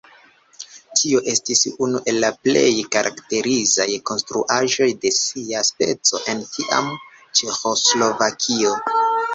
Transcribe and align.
Tio 0.99 1.19
estis 1.33 1.61
unu 1.87 2.01
el 2.13 2.17
la 2.23 2.31
plej 2.47 2.71
karakterizaj 2.97 3.87
konstruaĵoj 4.11 4.91
de 5.05 5.13
sia 5.21 5.63
speco 5.73 6.25
en 6.35 6.45
tiama 6.57 7.01
Ĉeĥoslovakio. 7.41 8.77